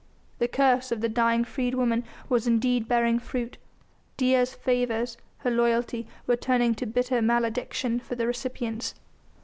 The 0.39 0.47
curse 0.47 0.91
of 0.91 1.01
the 1.01 1.09
dying 1.09 1.43
freedwoman 1.43 2.03
was 2.27 2.47
indeed 2.47 2.87
bearing 2.87 3.19
fruit. 3.19 3.59
Dea's 4.17 4.55
favours, 4.55 5.15
her 5.45 5.51
loyalty, 5.51 6.07
were 6.25 6.35
turning 6.35 6.73
to 6.73 6.87
bitter 6.87 7.21
malediction 7.21 7.99
for 7.99 8.15
the 8.15 8.25
recipients. 8.25 8.95